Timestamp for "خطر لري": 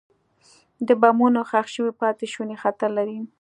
2.63-3.17